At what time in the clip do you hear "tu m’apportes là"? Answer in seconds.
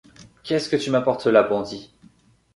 0.77-1.43